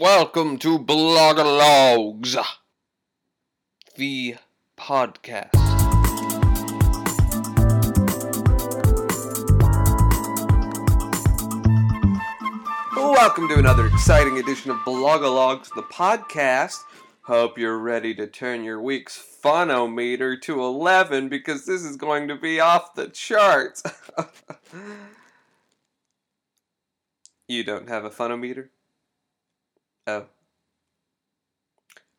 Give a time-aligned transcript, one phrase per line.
[0.00, 2.36] Welcome to Blogalogs,
[3.96, 4.36] the
[4.78, 5.52] podcast.
[12.94, 16.76] Welcome to another exciting edition of Blogalogs, the podcast.
[17.22, 22.36] Hope you're ready to turn your week's funometer to 11 because this is going to
[22.36, 23.82] be off the charts.
[27.48, 28.70] you don't have a funometer?
[30.08, 30.24] Oh.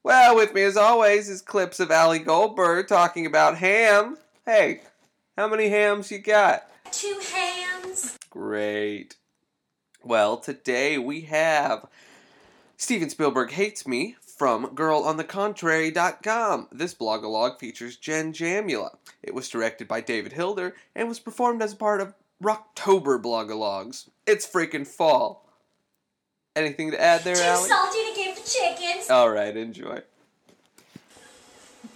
[0.04, 4.16] Well, with me as always is clips of Ali Goldberg talking about ham.
[4.46, 4.82] Hey,
[5.36, 6.70] how many hams you got?
[6.92, 8.16] Two hams.
[8.30, 9.16] Great.
[10.04, 11.88] Well, today we have
[12.78, 16.68] Steven Spielberg Hates Me from GirlOnTheContrary.com.
[16.72, 18.98] This blogalog features Jen Jamula.
[19.24, 24.12] It was directed by David Hilder and was performed as part of Rocktober Blogalogs.
[24.28, 25.49] It's freaking fall.
[26.60, 27.70] Anything to add there, Too Ali?
[27.70, 29.10] salty to give the chickens.
[29.10, 30.02] All right, enjoy.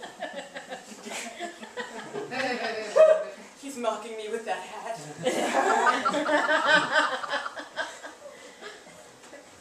[3.60, 4.98] He's mocking me with that hat.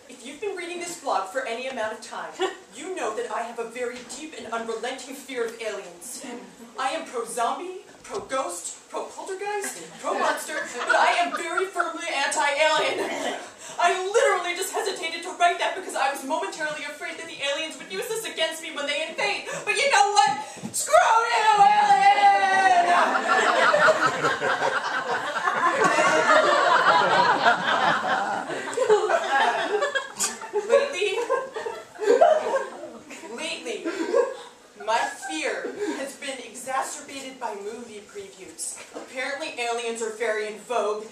[0.07, 2.31] if you've been reading this blog for any amount of time,
[2.73, 6.25] you know that I have a very deep and unrelenting fear of aliens.
[6.79, 12.07] I am pro zombie, pro ghost, pro poltergeist, pro monster, but I am very firmly
[12.15, 13.35] anti alien.
[13.79, 17.75] I literally just hesitated to write that because I was momentarily afraid that the aliens
[17.77, 19.47] would use this against me when they invade.
[19.65, 20.37] But you know what?
[20.73, 22.83] Screw you, alien!
[30.69, 31.17] lately,
[33.35, 33.85] lately,
[34.85, 34.97] my
[35.29, 35.65] fear
[35.97, 38.79] has been exacerbated by movie previews.
[38.95, 41.03] Apparently, aliens are very in vogue,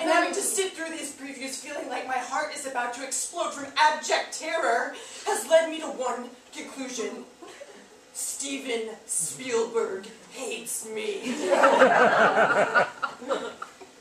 [0.00, 3.54] and having to sit through these previews feeling like my heart is about to explode
[3.54, 7.24] from abject terror has led me to one conclusion.
[8.12, 11.36] Steven Spielberg hates me.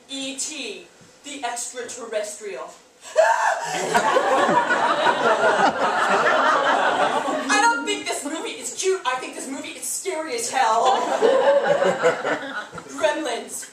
[0.09, 0.87] E.T.,
[1.23, 2.73] the extraterrestrial.
[7.45, 9.01] I don't think this movie is cute.
[9.05, 10.97] I think this movie is scary as hell.
[12.99, 13.69] Gremlins.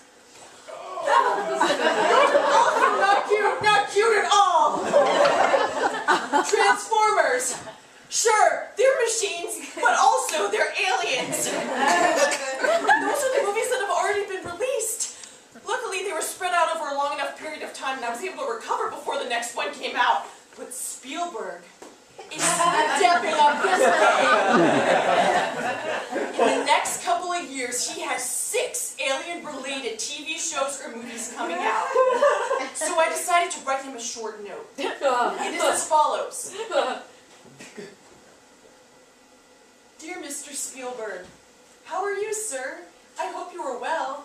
[3.00, 3.62] Not cute.
[3.62, 4.84] Not cute at all.
[6.44, 7.56] Transformers.
[8.09, 11.50] Sure, they're machines, but also they're aliens.
[11.50, 11.60] Those
[13.25, 15.16] are the movies that have already been released.
[15.66, 18.22] Luckily, they were spread out over a long enough period of time, and I was
[18.22, 20.26] able to recover before the next one came out.
[20.56, 21.62] But Spielberg
[22.32, 23.81] is stepping up his
[26.37, 26.50] game.
[26.53, 31.56] In the next couple of years, he has six alien-related TV shows or movies coming
[31.59, 31.87] out.
[32.75, 34.66] So I decided to write him a short note.
[34.78, 36.54] It is as follows.
[39.98, 40.53] Dear Mr.
[40.53, 41.26] Spielberg,
[41.84, 42.78] how are you, sir?
[43.19, 44.25] I hope you are well.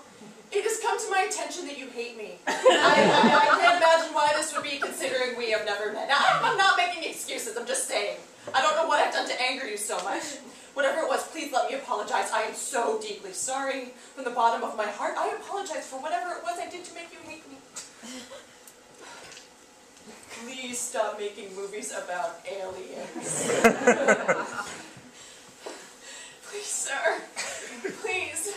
[0.51, 2.35] It has come to my attention that you hate me.
[2.47, 6.09] I, I, I can't imagine why this would be, considering we have never met.
[6.09, 8.17] Now, I'm, I'm not making excuses, I'm just saying.
[8.53, 10.37] I don't know what I've done to anger you so much.
[10.73, 12.31] Whatever it was, please let me apologize.
[12.31, 13.93] I am so deeply sorry.
[14.15, 16.93] From the bottom of my heart, I apologize for whatever it was I did to
[16.93, 17.57] make you hate me.
[20.45, 23.49] Please stop making movies about aliens.
[26.43, 27.21] Please, sir.
[28.01, 28.55] Please.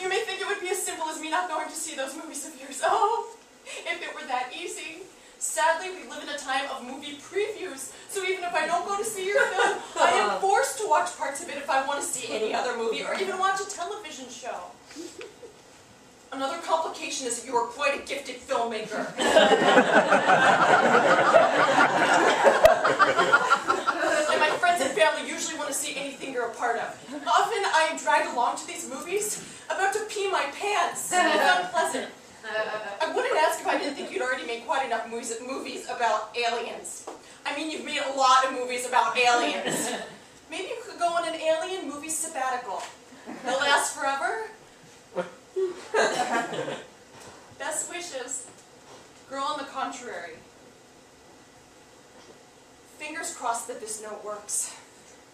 [0.00, 2.14] You may think it would be as simple as me not going to see those
[2.14, 2.80] movies of yours.
[2.84, 3.34] Oh,
[3.66, 5.02] if it were that easy.
[5.40, 8.98] Sadly, we live in a time of movie previews, so even if I don't go
[8.98, 12.00] to see your film, I am forced to watch parts of it if I want
[12.02, 14.72] to see any other movie or even watch a television show.
[16.32, 19.08] Another complication is that you are quite a gifted filmmaker.
[24.30, 26.88] and my friends and family usually want to see anything you're a part of.
[27.26, 31.12] Often I am dragged along to these movies about to pee my pants.
[31.12, 32.10] It's unpleasant.
[33.00, 36.36] I wouldn't ask if I didn't think you'd already made quite enough movies, movies about
[36.36, 37.08] aliens.
[37.44, 39.90] I mean, you've made a lot of movies about aliens.
[40.50, 42.82] Maybe you could go on an alien movie sabbatical.
[43.44, 44.44] They'll last forever.
[47.58, 48.46] Best wishes.
[49.28, 50.34] Girl on the contrary.
[52.98, 54.74] Fingers crossed that this note works.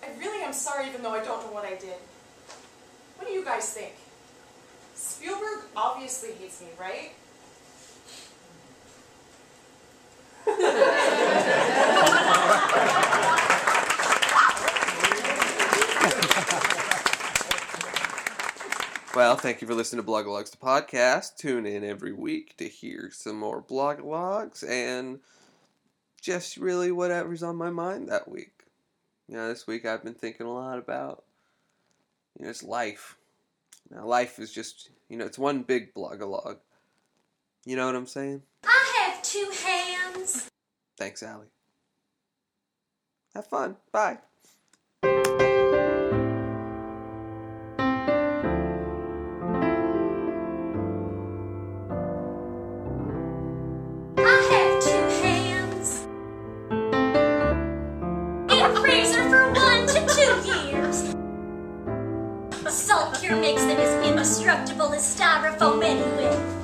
[0.03, 1.97] I really am sorry even though I don't know what I did.
[3.17, 3.93] What do you guys think?
[4.95, 7.13] Spielberg obviously hates me, right?
[19.15, 21.37] Well, thank you for listening to Blogalogs, the podcast.
[21.37, 25.21] Tune in every week to hear some more Blogalogs and
[26.21, 28.65] just really whatever's on my mind that week.
[29.29, 31.23] You know, this week I've been thinking a lot about,
[32.37, 33.17] you know, it's life.
[33.89, 36.57] Now, life is just, you know, it's one big blogalog.
[37.65, 38.43] You know what I'm saying?
[38.67, 40.51] I have two hands.
[40.99, 41.47] Thanks, Allie.
[43.37, 43.77] Have fun.
[43.93, 44.19] Bye.
[63.25, 66.64] Salt cure makes them as indestructible as styrofoam anyway.